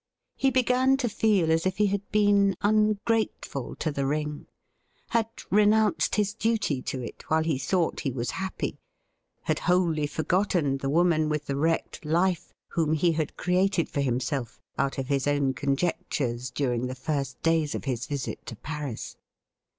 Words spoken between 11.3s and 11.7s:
the